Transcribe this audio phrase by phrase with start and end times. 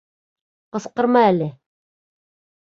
[0.77, 1.51] Ҡысҡырма әле.